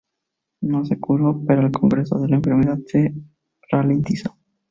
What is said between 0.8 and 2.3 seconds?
se curó, pero el progreso de